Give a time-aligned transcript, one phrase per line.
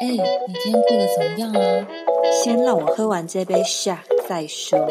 [0.00, 0.16] 哎，你
[0.64, 1.88] 今天过得怎么样啊？
[2.42, 4.88] 先让我喝完这杯下再说。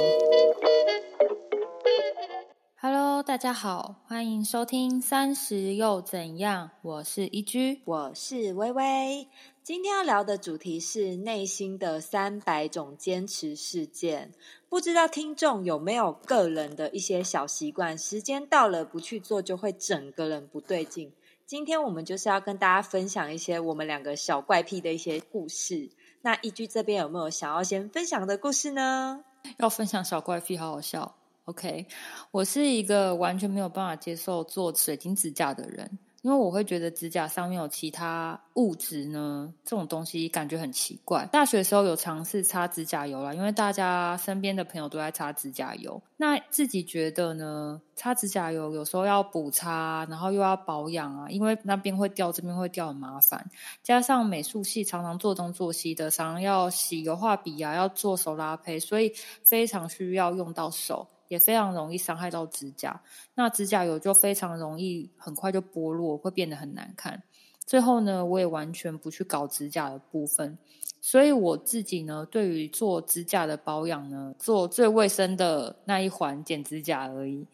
[2.76, 9.28] Hello，大家好，欢迎收听《三十又怎样》，我是一居，我是微微。
[9.64, 14.32] 今天要聊的主题是内心的三百种坚持事件。
[14.70, 21.12] 不知道听众有没有个人的一些小习惯，时间到了不去做，就会整个人不对劲。
[21.50, 25.90] 今天我们就是要跟大家分享一些我们两个小怪癖的一些故事。
[26.22, 29.24] 那一居这边有没有想要先分享的故事呢？
[29.58, 31.16] 要分享小怪癖，好好笑。
[31.46, 31.88] OK，
[32.30, 35.98] 我是一个完全没有办法接受做水晶指甲的人。
[36.22, 41.26] 因为我会觉得指甲上面有其他物质呢，这种东西感觉很奇怪。
[41.32, 46.02] 大学的时候有尝试擦指甲油啦，因为大家身边的朋友都在擦指甲油。
[46.18, 53.50] 那自己觉得呢，擦指甲油有时候要补擦，然后又要保养啊，因为那边会掉，这边会掉，很麻烦。
[53.82, 61.08] 加上美术系常常做东做西的，常常要洗油画笔啊，要做手拉胚，所以非常需要用到手。
[61.30, 63.02] 也非常容易伤害到指甲，
[63.36, 67.24] 那指甲油就非常容易很快就剥落，会变得很难看。
[67.66, 70.58] 最后呢，我也完全不去搞指甲的部分，
[71.00, 77.46] 所以我自己呢，对于做指甲的保养呢，做最卫生的那一环剪指甲而已。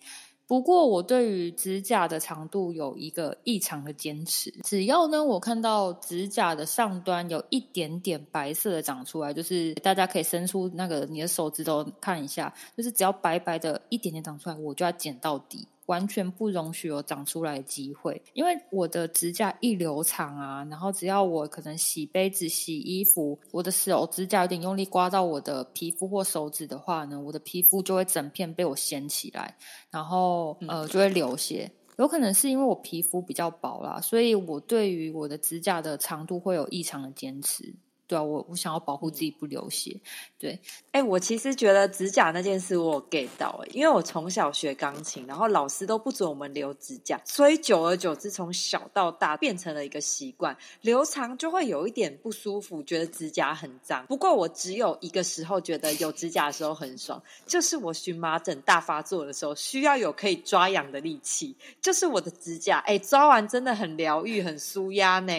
[0.47, 4.53] 不过，我对于指甲的长度有一个异常的坚持。
[4.63, 15.67] 只要呢，我看到指甲的上端有一点点白色的长出来，就是大家可以伸出那个你的手指头看一下，就是只要白白的一点点长出来，我就要剪到底。
[15.88, 29.55] 完全不容许有长出来的机会，因为我的指甲一留长啊，然后只要我可能洗杯子、洗衣服，我的手指甲有点用力刮到我的皮肤或手指的话呢，我的皮肤就会整片被我掀起来，
[29.92, 31.72] 然后呃就会流血。
[31.97, 37.73] 有可能是因为我皮肤比较薄啦，所以我对于我的指甲的长度会有异常的坚持。
[38.08, 40.00] 对啊，我我想要保护自己不流血。
[40.38, 40.59] 对，
[40.92, 54.05] 哎，我其实觉得指甲那件事我 get 到哎，因为我从小学钢琴，然后老师都不准我们留指甲，所以久而久之，从小到大变成了一个习惯，留长就会有一点不舒服，觉得指甲很脏。
[54.05, 65.33] 不过我只有一个时候觉得有指甲的时候很爽，就是我荨麻疹大发作的时候，需要有可以抓痒的利器，就是我的指甲，哎，抓完真的很疗愈，很舒压呢。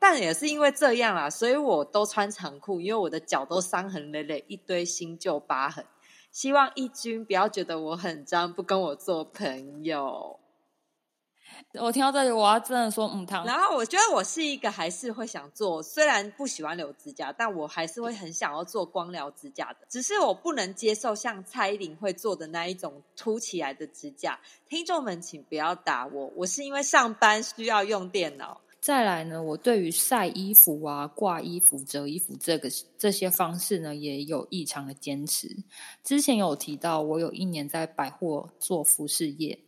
[0.00, 5.84] 但也是因为这样啦，所以我都穿长裤，因为我的脚都伤痕累累，一堆新旧疤痕。
[6.32, 10.40] 希望义军不要觉得我很脏，不跟我做朋友。
[11.74, 13.44] 我听到这里，我要真的说嗯，汤。
[13.44, 19.86] 然后我觉得我是一个还是会想做，虽然不喜欢留指甲，但我还是会很想要做光疗指甲的。
[19.88, 24.40] 只是我不能接受像蔡依林会做的那一种凸起来的指甲。
[24.66, 28.62] 听众们，请不要打我，我是因为上班需要用电脑。
[28.80, 35.54] 再来呢，我对于晒衣服啊、挂衣服、折衣服这个这些方式呢，也有异常的坚持。
[36.02, 39.58] 之前有提到，我有一年在百货做服饰业。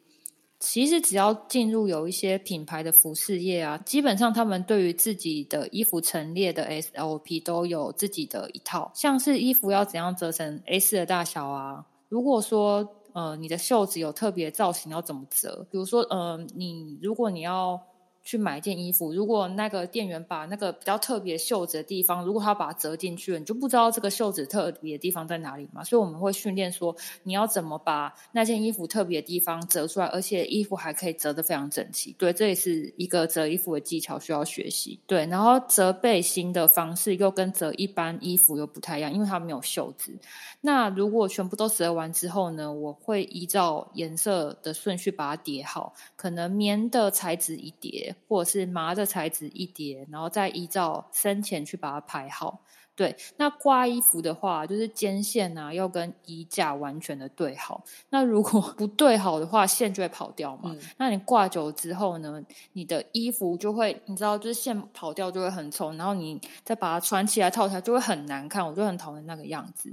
[0.59, 8.91] 其实只要进入有一些品牌的服饰业啊，基本上他们对于自己的衣服陈列的 SOP 都有自己的一套。
[8.95, 11.85] 像是衣服要怎样折成 A 四的大小啊？
[12.09, 15.67] 如果说呃你的袖子有特别造型，要怎么折？
[15.71, 17.79] 比如说呃你如果你要。
[18.23, 25.83] 去买一件衣服，如果那个店员把那个比较特别袖子的地方，如果他把它折进去了，你就不知道这个袖子特别的地方在哪里嘛。
[25.83, 26.95] 所以我们会训练说，
[27.25, 32.15] 你要怎么把那件衣服特别的地方折出来，而且衣服还可以折得非常整齐。
[32.17, 35.01] 对，这也是一个折衣服的技巧需要学习。
[35.07, 40.17] 对，然后折背心的方式又跟折一般衣服又不太一样，因为它没有袖子。
[40.61, 48.12] 那如果全部都折完之后呢，我会依照颜色的顺序把它叠好，可能棉的材质一叠。
[48.29, 52.61] 或者是麻的材质一叠，然后再依照深浅去把它排好。
[52.95, 57.83] 对，那挂衣服的话，就是肩线啊要跟衣架完全的对好。
[58.11, 60.77] 那如果不对好的话，线就会跑掉嘛。
[60.99, 62.43] 那你挂久之后呢，
[62.75, 68.65] 你的衣服就会，你知道，就是线跑掉就会很丑，然后你再把它穿起来套起来就会很难看。
[68.65, 69.91] 我就很讨厌那个样子。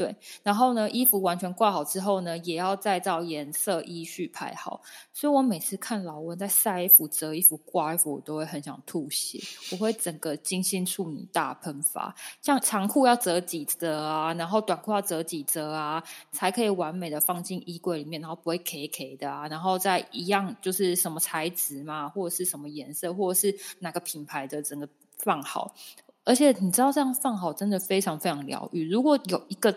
[0.00, 4.80] 对，然后呢，衣服完全挂好之后呢，也要再照颜色依序排好。
[5.12, 9.38] 所以我每次看老温在晒衣服、折衣服、挂衣服，我都会很想吐血。
[9.70, 24.88] 我会整个精心处女大喷发，像长裤要折几折啊，然后短裤要折几折啊，才可以完美的放进衣柜里面，然后不会 K K 的啊，然后再一样就是什么材质嘛，或者是什么颜色，或者是哪个品牌的，整个
[25.18, 25.74] 放好。
[26.22, 28.88] 而且你知道这样放好真的非常非常疗愈。
[28.88, 29.74] 如果有一个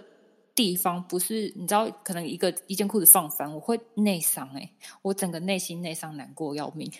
[0.55, 4.69] 地方不是你知道，可能一个一件裤子放翻，我会内伤哎，
[5.01, 6.91] 我整个内心内伤，难过要命。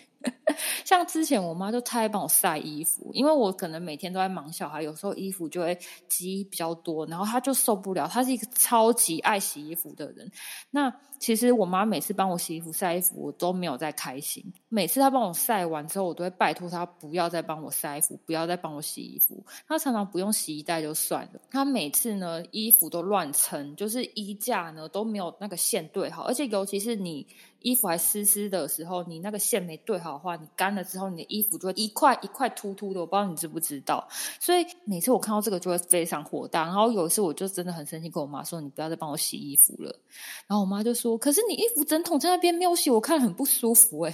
[0.84, 5.76] 像之前我妈就太爱帮我晒衣服，因为我可能每天都在忙小孩，有时候衣服就会
[6.08, 8.06] 积比较多，然后她就受不了。
[8.06, 10.30] 她是一个超级爱洗衣服的人。
[10.70, 14.44] 那其实我妈每次帮我洗衣服、晒衣服，我都没有在开心。
[14.68, 19.44] 每次她帮我晒完之后，我都会拜托她不要再帮我晒衣服，不要再帮我洗衣服。
[19.66, 27.26] 她常常不用洗衣袋就算了，她每次呢衣服都乱撑，就是衣架呢都没有那个线对好，而且尤其是你。
[27.64, 33.00] 衣服还湿湿的时候，你那个线没对好的话，你干了之后，你的衣服就会一块一块突突的。
[33.00, 34.06] 我不知道你知不知道，
[34.38, 36.64] 所以每次我看到这个就会非常火大。
[36.64, 39.98] 然后有一次我就真的很生气，跟我妈说：“你不要再帮我洗衣服了。”
[40.46, 44.10] 然后我妈就说：“可是你衣服整桶在那边没有洗，我看很不舒服。”哎，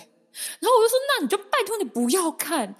[0.60, 2.74] 然后我就说：“那你就拜托你不要看。”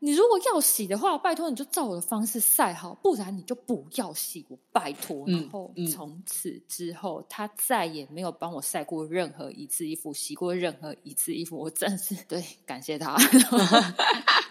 [0.00, 5.24] 你如果要洗的话，拜托你就照我的方式晒好，不然你就不要洗，我拜托。
[5.26, 11.58] 然后从此之后，他再也没有帮我晒过任何一次衣服，洗过任何一次衣服。
[11.58, 13.16] 我真是对感谢他。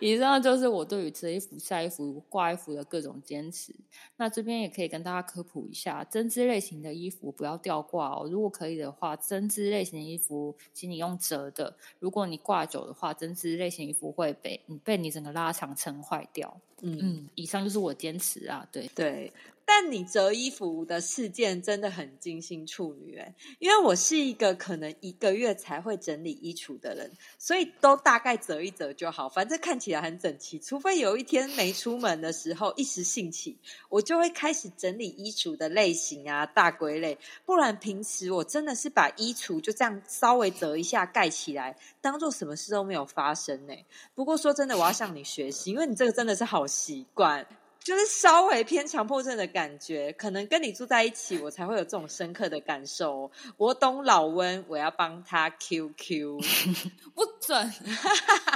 [0.00, 3.74] 以上就是我对于折衣服、晒衣服、挂衣服的各种坚持。
[4.16, 8.28] 那这边也可以跟大家科普一下，针织类型的衣服不要吊挂哦。
[8.30, 11.76] 如果可以的话，针织类型的衣服，请你用折的。
[11.98, 16.60] 如果你挂久的话，针织类型衣服会被你被你整个拉长撑坏掉。
[16.82, 19.32] 嗯嗯，以上就是我坚持啊，对对。
[19.68, 30.56] 但你折衣服的事件真的很精心处女哎，因为我是一个可能一个月才会整理衣橱的人，所以都大概折一折就好，反正看起来很整齐。
[30.60, 33.58] 除非有一天没出门的时候一时兴起，
[33.88, 43.74] 我就会开始整理衣橱的类型啊、大归类，不然平时我真的是把衣橱就这样稍微折一下盖起来，当做什么事都没有发生呢。
[44.14, 47.46] 不过说真的，我要向你学习，因为你这个真的是好习惯。
[47.78, 53.30] 就是稍微偏强迫症的感觉，可能跟你住在一起，我才会有这种深刻的感受。
[53.56, 56.40] 我懂老温，我要帮他 QQ，
[57.14, 57.72] 不准，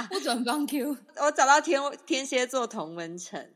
[0.09, 0.97] 不准帮 Q。
[1.23, 3.49] 我找到天天蝎座同温层。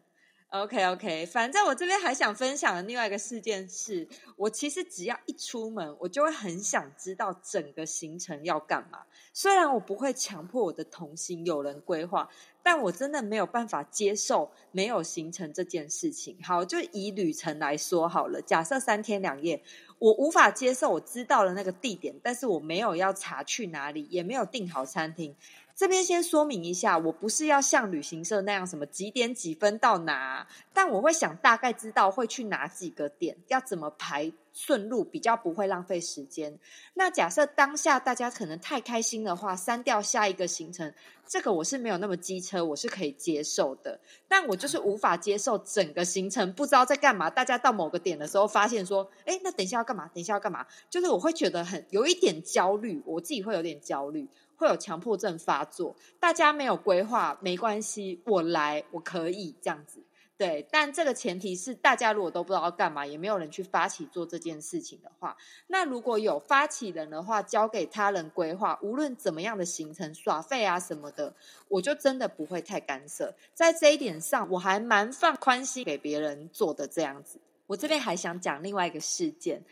[0.62, 4.08] OK OK，反正我这边还想分享的另外一个事件是，
[4.38, 9.00] 我其实只要一出门，我就会很想知道整个行程要干嘛。
[9.34, 12.30] 虽然我不会强迫我的同行有人规划，
[12.64, 16.38] 但我真的没有办法接受没有行程这件事情。
[16.42, 19.62] 好，就以旅程来说好了，假设三天两夜，
[20.00, 25.36] 我无法接受我知道了那个地点，但是我没有要查去哪里，也没有订好餐厅。
[25.76, 36.58] 这边先说明一下，我不是要像旅行社那样什么几点几分到哪，但我会想大概知道会去哪几个点，要怎么排顺路，比较不会浪费时间。
[36.94, 40.94] 那假设当下大家可能太开心的话，删掉下一个行程，
[41.28, 44.00] 这个我是没有那么机车，我是可以接受的。
[44.30, 50.08] 但我就是无法接受整个行程不知道在干嘛，大家到某个点的时候发现说，哎，那等一下要干嘛？
[50.14, 50.66] 等一下要干嘛？
[50.90, 54.26] 就是我会觉得很有一点焦虑，我自己会有点焦虑。
[54.58, 60.00] 会有强迫症发作，大家没有规划没关系，我来我可以这样子，
[60.38, 60.66] 对。
[60.72, 65.36] 但这个前提是大家如果都不知道要干嘛，也没有人去发起做这件事情的话，
[65.68, 71.34] 那如果有发起人的话，交给他人规划，无论怎么样的行程耍费啊什么的，
[71.68, 73.34] 我就真的不会太干涉。
[73.54, 77.40] 在这一点上，我还蛮放宽心给别人做的这样子。
[77.68, 79.64] 我这边还想讲另外一个事件。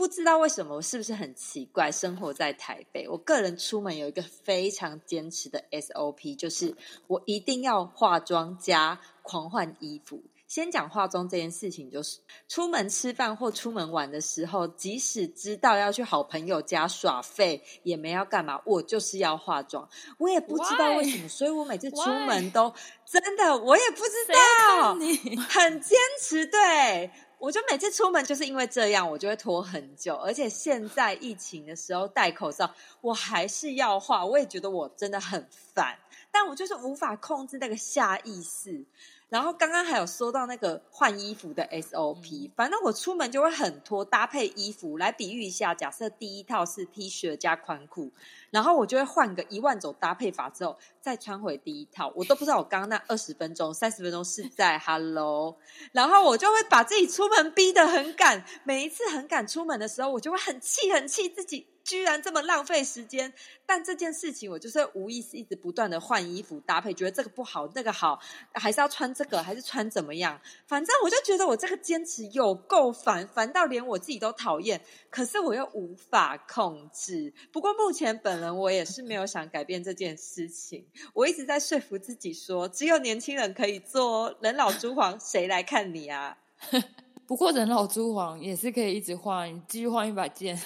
[0.00, 1.92] 不知道为什么，我是不是很奇怪？
[1.92, 6.74] 生活在台北，我个人出门有一个非常坚持的 SOP，就是
[7.06, 10.22] 我一定要化妆加狂换衣服。
[10.48, 12.16] 先讲化妆这件事情，就是
[12.48, 19.86] 出门吃饭或出门玩的时候，即使知道要去好朋友家耍废，也没要干嘛，我就是要化妆。
[20.16, 22.72] 我也不知道为什么，所以我每次出门都
[23.04, 27.10] 真的，我也不知道，你 很坚持，对。
[27.40, 30.14] 我就每次出门就是因为这样，我就会拖很久。
[30.16, 32.70] 而且现在疫情的时候戴口罩，
[33.00, 34.24] 我还是要化。
[34.24, 35.98] 我也觉得我真的很烦，
[36.30, 38.84] 但我就是无法控制那个下意识。
[39.30, 44.98] 然后刚刚还有说到那个换衣服的 SOP，反正我出门就会很拖搭配衣服。
[44.98, 48.10] 来比喻一下，假设第一套是 T 恤加宽裤。
[48.50, 52.12] 然后我就会换个一万种搭配法之后，再穿回第一套。
[52.16, 55.56] 我都不知道我刚刚那二十分钟、三十分钟是在 Hello。
[55.92, 58.44] 然后我就会把自己出门逼得很赶。
[58.64, 61.68] 每一次很赶出门的时候，我就会很气、很气自己。
[61.84, 63.32] 居然这么浪费时间，
[63.66, 68.20] 但这件事情我就是无意识一直不断的换衣服搭配，觉得这个不好，那个好，
[68.52, 70.40] 还是要穿这个，还是穿怎么样？
[70.66, 77.32] 反正我就觉得我这个坚持有够烦，烦到连我自己都讨厌，可是我又无法控制。
[77.50, 86.38] 不过目前本人我也是没有想改变这件事情，我一直在说服自己说，只有年轻人可以做，人老珠黄，谁来看你啊？
[87.26, 90.60] 不过人老珠黄也是可以一直换，继续换一把剑。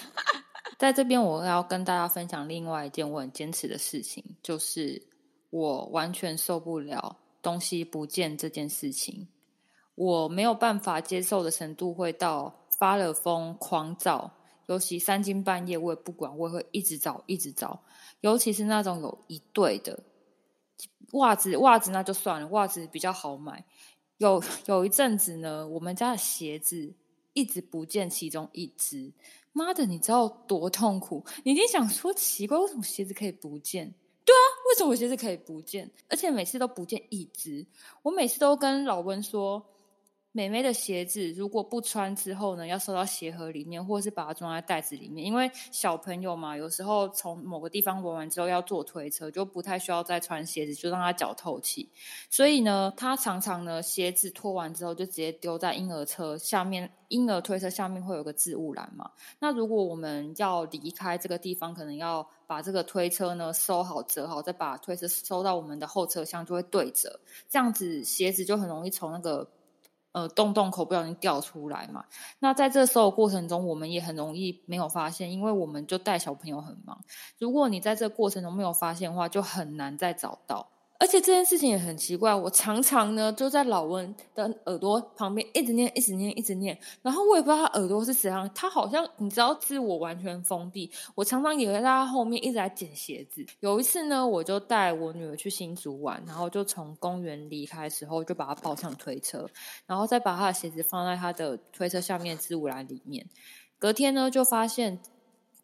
[0.77, 5.01] 在这边，我要跟大家分享另外一件我很坚持的事情，就是
[5.49, 9.27] 我完全受不了东西不见这件事情。
[9.95, 14.29] 我没有办法接受的程度会到发了疯狂找，
[14.65, 17.79] 尤其三更半夜我也不管，我会一直找一直找，
[18.19, 19.97] 尤其是那种有一对的
[21.13, 23.63] 袜子，袜子那就算了，袜子比较好买。
[24.17, 26.93] 有有一阵子呢，我们家的鞋子
[27.35, 29.13] 一直不见其中一只。
[29.51, 31.23] 妈的，你知道多痛苦？
[31.43, 33.93] 你一定想说奇怪，为什么鞋子可以不见？
[34.25, 35.91] 对啊，为什么我鞋子可以不见？
[36.09, 37.63] 而且每次都不见一只。
[38.01, 39.63] 我每次都跟老温说。
[40.35, 45.25] 美眉的鞋子如果不穿之后呢，要收到鞋盒里面，或是把它装在袋子里面。
[45.25, 51.89] 因为小朋友嘛，有时候从某个地方玩完之后要坐推车，就不太需要再穿鞋子，就让他脚透气。
[52.29, 59.09] 所以呢，他常常呢鞋子脱完之后就直接丢在婴儿车下面，婴儿推车下面会有个置物篮嘛。
[59.39, 69.49] 那如果我们要离开这个地方，可能要把这个推车呢收好折好，再把推车收到我们的后车厢，就会对折，这样子鞋子就很容易从那个。
[70.15, 72.05] 呃，洞洞口不小心掉出来嘛？
[72.39, 76.97] 那在这收的过程中，我们也很容易没有发现，因为我们就带小朋友很忙。
[77.37, 80.67] 如果你在这过程中没有发现的话，就很难再找到。
[80.97, 90.89] 而且这件事情也很奇怪，我常常呢就在老温的耳朵旁边一直念、一直念、一直念，然后我也不知道他耳朵是怎样，他好像你知道自我完全封闭。
[91.13, 93.45] 我常常以为在他后面一直在捡鞋子。
[93.59, 99.49] 有一次呢，我就带我女儿去新竹玩，然后就从公园离开的时候，就把她抱上推车，
[99.85, 103.27] 然后再把她的鞋子放在她的推车下面置物篮里面。
[103.77, 104.99] 隔天呢，就发现。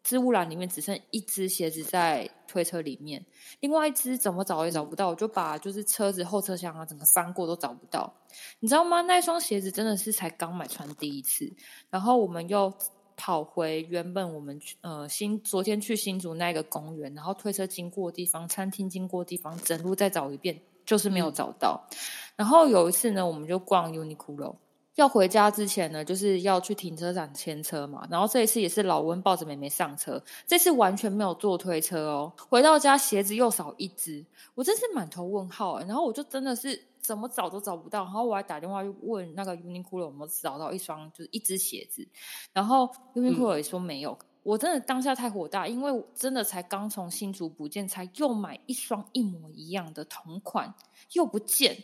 [0.02, 3.24] 置物篮里面只剩一只鞋子在推车里面，
[3.60, 8.12] 另外一只怎么找也找不到，我就把就是车子后车厢啊整个翻过都找不到，
[8.60, 9.00] 你知道吗？
[9.02, 11.52] 那双鞋子真的是才刚买穿第一次，
[11.88, 12.72] 然后我们又
[13.16, 21.88] 跑回原本我们呃新昨天去新竹那个公园，然后推车经过的地方、餐厅经过的地方，整路再找一遍，就是没有找到。
[22.34, 24.56] 然后有一次呢，我们就逛 Uniqlo。
[24.96, 28.06] 要回家之前呢，就是要去停车场牵车嘛。
[28.10, 32.32] 然后这一次也是老温抱着妹妹上车，这次完全没有坐推车哦。
[32.48, 35.78] 回到家鞋子又少一只，我真是满头问号。
[35.80, 38.04] 然后我就真的是怎么找都找不到。
[38.04, 42.06] 然后我还打电话去问那个 Uniqlo 有没有找到一双就是一只鞋子，
[42.52, 44.18] 然后 Uniqlo 也说没有。
[44.42, 50.74] 我真的当下太火大，因为真的才刚从新竹不见，才又买一双一模一样的同款
[51.12, 51.76] 又不见。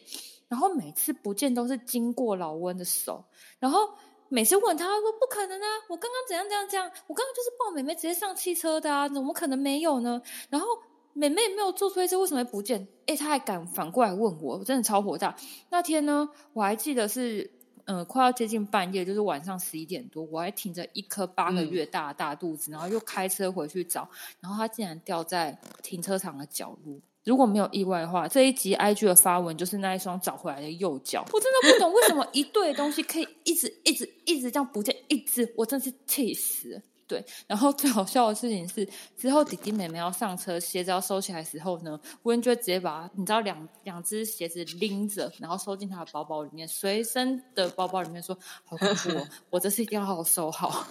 [0.49, 3.23] 然后每次不见都是经过老温的手，
[3.59, 3.89] 然后
[4.29, 10.21] 每次问他说不可能啊，我刚刚怎样怎样怎样，我刚刚就是抱妹妹直接上汽车的啊，怎么可能没有呢？
[10.51, 10.67] 然后
[11.13, 12.87] 妹妹没有坐推车，为什么会不见？
[13.07, 15.35] 哎，他还敢反过来问我，我真的超火大。
[15.71, 17.51] 那天呢，我还记得是
[17.89, 24.07] 呃快要接近半夜，就是晚上十一点多，我还挺着一颗八个月大的大肚子，然后又开车回去找，
[24.41, 27.01] 然后它竟然掉在停车场的角落。
[27.25, 31.25] 如果没有意外的话，这一集 IG 的发文就是那一双找回来的右脚。
[31.33, 36.83] 我真的不懂 为什么一对东西可以一直一直一直这样不见一只，我真是气死。
[37.09, 38.87] 对，然后最好笑的事情是，
[39.17, 50.87] 之后弟弟妹妹要上车，鞋子要收起来的时候呢，温就直接把你知道两两只鞋子拎着，然后收进他的包包里面，随身的包包里面说：“好恐怖， 我这次一定要好好收好。”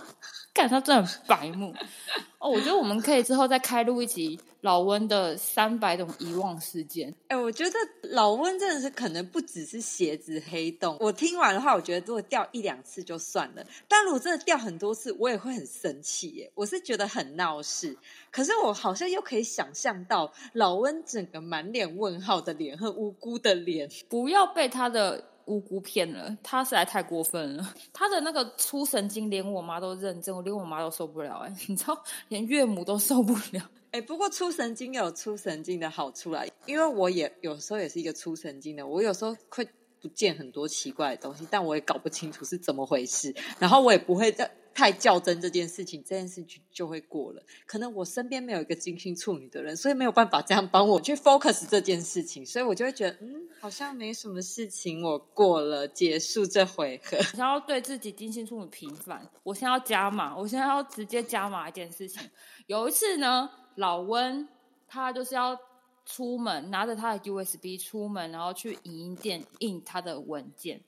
[0.58, 1.72] 看他真的很白目
[2.40, 7.14] 哦，我觉得我们可以之后再开录一集老温的三百种遗忘事件。
[7.28, 7.76] 哎，我觉得
[8.10, 10.98] 老温真的是可能不只是鞋子黑洞。
[11.00, 16.52] 我听完的话，我觉得如果掉一两次就算了，但如果真的掉很多次，我也会很生气耶。
[16.56, 17.96] 我是觉得很闹事，
[18.32, 25.24] 可是我好像又可以想象到老温整个满脸问号的脸和无辜的脸，不要被他的。
[25.48, 27.74] 无辜骗了他，实在太过分了。
[27.92, 31.40] 他的那个粗神经，连我妈都认真，我连我妈都受不了。
[31.40, 33.70] 哎， 你知道，连岳母都受不了。
[33.92, 39.68] 哎，不过粗神经有粗神经的好处啦，因为我也有时候也是一个粗神经的，我有时候会
[40.00, 44.52] 不见很多奇怪的东西，但我也搞不清楚是怎么回事，然后我也不会在。
[44.78, 47.42] 太较真这件事情，这件事情就会过了。
[47.66, 57.20] 可能我身边没有一个金星处女的人，所以没有办法这样帮我去 focus 这件事情，所以我就会觉得，嗯，好像没什么事情，我过了，结束这回合。
[57.24, 62.22] 想要对自己金星处女平反，我现在要加码，我现在要直接加码一件事情。
[62.68, 64.48] 有一次呢，老温
[64.88, 65.60] 他就是要
[66.06, 70.80] 出门，拿着他的 USB 出门，然后去影音店印他的文件。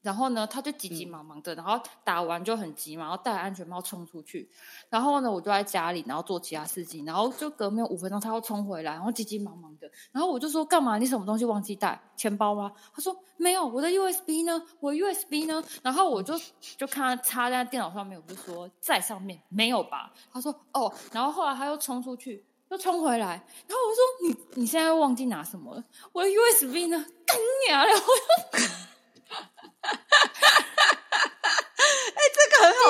[0.00, 4.48] 然后呢，他就急急忙忙的，然后打完就很急嘛，然后戴安全帽冲出去。
[4.88, 7.04] 然后呢，我就在家里，然后做其他事情。
[7.04, 9.90] 然后就隔没有五分钟，他又冲回来，然后急急忙忙的。
[10.12, 10.98] 然后我就说：“干嘛？
[10.98, 12.00] 你什么东西忘记带？
[12.16, 14.62] 钱包吗？”他说：“没有，我的 USB 呢？
[14.80, 16.34] 我 USB 呢？”然后我就
[16.76, 23.44] 就看他插在电脑上面，我就说：“在上面没有吧？”他说：“哦。”然后后来他又冲出去，又冲回来。
[23.66, 25.84] 然后我说：“你你现在忘记拿什么了？
[26.12, 27.04] 我的 USB 呢？
[27.26, 28.04] 干你啊！”然后。
[28.52, 28.60] 哎，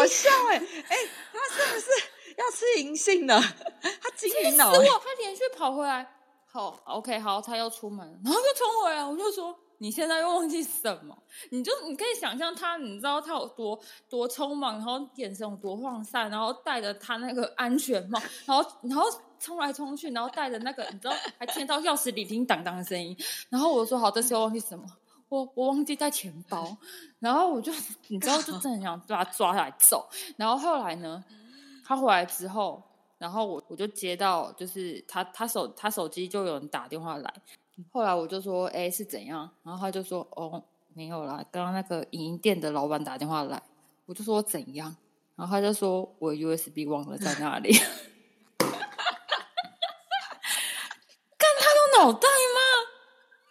[0.09, 0.57] 笑哎
[0.89, 0.97] 哎，
[1.33, 1.87] 他是不是
[2.37, 3.41] 要吃银杏呢？
[3.81, 4.81] 他金鱼脑，他
[5.21, 6.07] 连续跑回来，
[6.47, 11.17] 好，OK，好，他又出门，然后又冲回来，我就说你现在又忘记什么？
[11.51, 19.05] 你就你可以想象他，你知道他有多多匆忙，然后眼神有多涣散，然后戴着他那个安全帽， 然后然后
[19.39, 23.17] 冲来冲去，然后带着那个，你知道还听到钥匙里叮当当的声音，
[23.51, 24.85] 然后我说好，这时候忘记什么？
[25.29, 26.77] 我我忘记带钱包，
[27.19, 27.73] 然后我就
[28.09, 30.09] 你知道，就真的想把他抓下来走。
[30.37, 31.23] 然后后来呢，
[31.85, 32.83] 他回来之后，
[33.19, 37.35] 然后我我就接到，就是他他手他手机就有人打电话来。
[37.93, 39.49] 后来我就说，哎，是怎样？
[39.63, 43.63] 然后他就说，哦，没有啦，刚刚那个影音店的老板打电话来。
[44.07, 44.97] 我就说怎样？
[45.37, 47.71] 然后他就说我 USB 忘了在那里。
[51.39, 52.61] 看他有脑袋吗？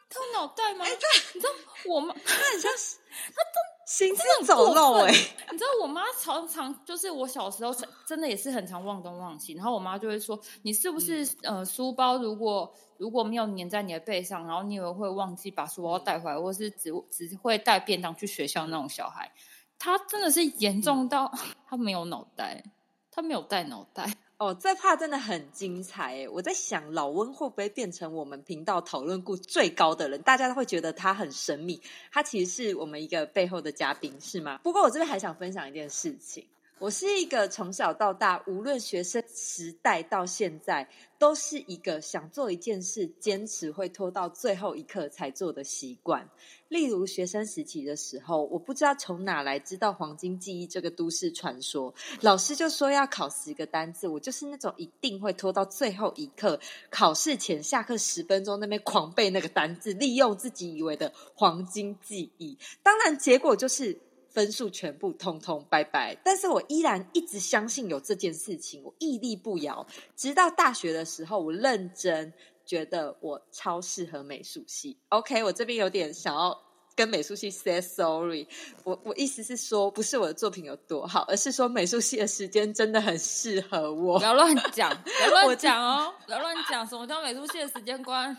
[0.10, 0.84] 他有脑袋吗？
[0.86, 1.50] 你知道？
[1.88, 2.72] 我妈她很像，
[3.36, 5.12] 她都行尸走肉哎！
[5.51, 7.74] 你知道我妈常常就是我小时候
[8.06, 19.32] 真的也是很常忘东忘西，然后我妈就会说：“你是不是呃书包如果如果没有粘在你的背上，然后你以为会忘记把书包带回来，或是只只会带便当去学校那种小孩？”
[19.79, 21.32] 她真的是严重到
[21.70, 22.63] 她没有脑袋，
[23.12, 24.12] 她没有带脑袋。
[24.38, 26.29] 哦，这怕真的很精彩诶！
[26.29, 30.22] 我在想，老温会不会变成我们频道讨论度最高的人？
[30.22, 34.60] 大家都会觉得他很神秘，他其实是我们一个背后的嘉宾，是吗？
[34.62, 36.46] 不过我这边还想分享一件事情。
[36.77, 46.29] 我是一个从小到大，无论学生时代到现在，都是一个想做一件事，坚持会拖到最后一刻才做的习惯。
[46.70, 56.60] 例如学生时期的时候，我不知道从哪来知道黄金记忆这个都市传说，老师就说要考十个单字，我就是那种一定会拖到最后一刻，
[56.90, 62.58] 考试前下课十分钟那边狂背那个单字，利用自己以为的黄金记忆。
[62.84, 64.00] 当然，结果就是。
[64.30, 69.88] 分数全部通通拜拜，但是我依然一直相信有这件事情，我屹立不摇。
[70.15, 72.32] 直到大学的时候，我认真
[72.63, 74.96] 觉得我超适合美术系。
[75.10, 76.56] OK，我这边有点想要
[76.98, 78.46] 跟美术系 say sorry。
[78.84, 84.18] 我我意思是说，不是我的作品有多好，而是说美术系的时间真的很适合我。
[84.18, 86.86] 不要乱讲，不要乱讲哦， 不要乱讲。
[86.86, 88.36] 什么叫美术系的时间观？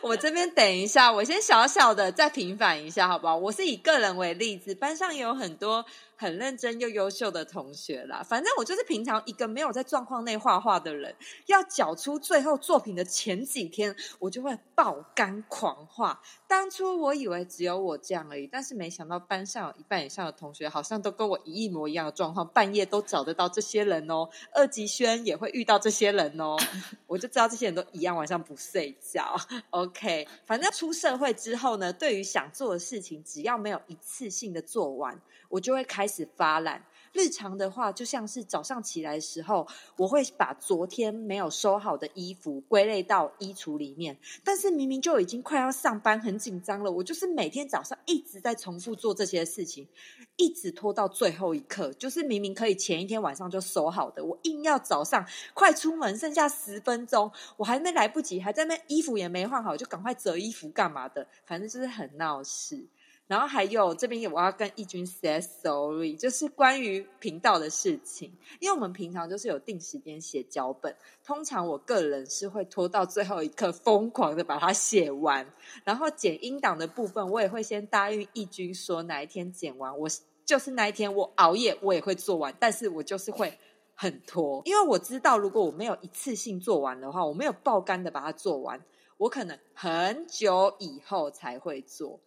[0.02, 3.36] 我这边等一下，我先小小的再平反一下，好不好？
[3.36, 5.84] 我是以个人为例子，班上也有很多。
[6.16, 16.20] 很认真又优秀的同学啦，反正我就是平常一个没有在状况内画画的人，要缴出最后作品的前几天，我就会爆肝狂画。
[16.46, 24.28] 当初我以为只有我这样而已，但是没想到班上有一半以上的同学好像都跟我一模一样的状况，半夜都找得到这些人哦。
[24.52, 26.58] 二级轩也会遇到这些人哦，
[27.08, 29.34] 我就知道这些人都一样晚上不睡觉。
[29.70, 35.20] O K OK，反正出社会之后呢，对于想做的事情，只要没有一次性的做完。
[35.48, 36.80] 我就会开始发懒。
[37.12, 44.16] 日常的话，就像是早上起来的时候，我会把昨天没有收好的衣服归类到衣橱里面。
[44.44, 49.88] 但是明明就已经快要上班，很紧张了，我就是每天早上一直在重复做这些事情，
[50.36, 51.92] 一直拖到最后一刻。
[51.94, 61.26] 就是明明可以前一天晚上就收好的，我硬要早上快出门，剩下十分钟，我还没来不及，还在那衣服也没换好，就赶快折衣服干嘛的？
[61.44, 62.86] 反正就是很闹事。
[63.30, 68.36] 然后还有这边，我要跟义军 say sorry，就是关于频道的事情。
[68.58, 70.92] 因为我们平常就是有定时间写脚本，
[71.24, 75.46] 通常我个人是会拖到最后一刻，疯狂的把它写完。
[75.84, 80.08] 然后剪音档的部分，我也会先答应义军说哪一天剪完，我
[80.44, 83.56] 就是那一天我熬夜我也会做完，但是我就是会
[83.94, 88.84] 很拖，因为我知道如果我没有一次性做完的话，我没有爆肝的把它做完，
[89.18, 92.18] 我可能很久以后才会做。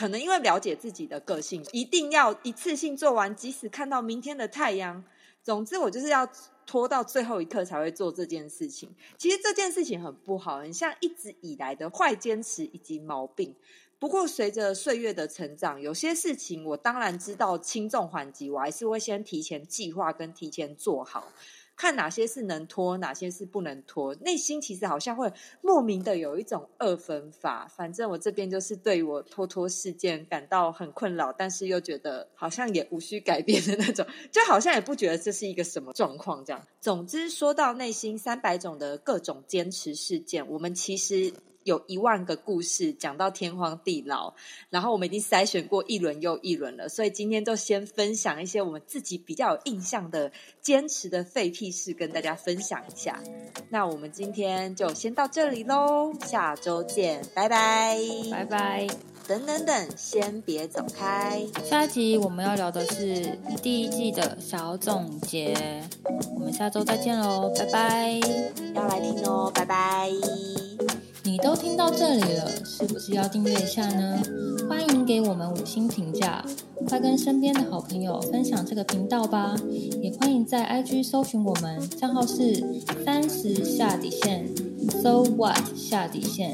[0.00, 5.04] 可能因为了解自己的个性，一定要一次性做完，即使看到明天的太阳。
[5.42, 6.26] 总之，我就是要
[6.66, 8.88] 拖到最后一刻才会做这件事情。
[9.18, 13.54] 其实这件事情很不好，很像一直以来的坏坚持以及毛病。
[13.98, 21.30] 不过，随着岁月的成长，有些事情我当然知道轻重缓急，我还是会先提前计划跟提前做好。
[21.80, 24.14] 看哪些是能拖，哪些是不能拖。
[24.16, 27.66] 内心其实好像会莫名的有一种二分法。
[27.74, 36.62] 反正我这边就是对我拖拖事件感到很困扰，但是又觉得好像也无需改变的那种， 就好像也不觉得这是一个什么状况这样。
[36.82, 41.32] 总之，说到内心三百种的各种坚持事件，我们其实。
[41.70, 44.34] 有一万个故事讲到天荒地老，
[44.70, 53.22] 然后我们已经筛选过一轮又一轮了，所以今天就先分享一些我们自己比较有印象的坚持的废屁事，跟大家分享一下。
[53.68, 57.96] 那我们今天就先到这里喽，下周见，拜拜，
[58.30, 58.86] 拜拜。
[59.28, 61.40] 等等等，先别走开。
[61.64, 65.54] 下一集我们要聊的是第一季的小总结，
[66.34, 68.18] 我们下周再见喽，拜拜。
[68.74, 70.10] 要来听哦，拜拜。
[71.30, 74.20] 你都听到这里了，是不是要订阅一下呢？
[74.68, 76.44] 欢迎给我们五星评价，
[76.88, 79.54] 快跟身边的好朋友分享这个频道吧！
[80.02, 84.44] 也欢迎在 IG 搜寻我们，账号是三十下底线
[85.00, 86.52] ，So What 下底线，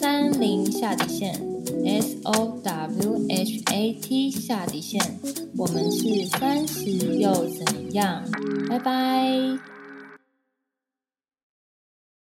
[0.00, 1.38] 三零下底线
[1.84, 5.02] ，S O W H A T 下底线，
[5.54, 8.24] 我们是三十又怎样？
[8.70, 9.77] 拜拜。